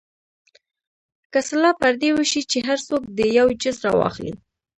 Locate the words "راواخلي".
3.85-4.33